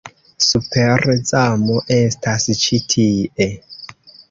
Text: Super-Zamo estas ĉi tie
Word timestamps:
Super-Zamo 0.47 1.77
estas 1.99 2.49
ĉi 2.65 2.83
tie 2.97 3.49